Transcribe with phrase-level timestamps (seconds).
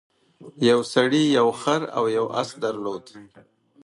[0.69, 3.19] یو سړي یو خر او یو اس درلودل.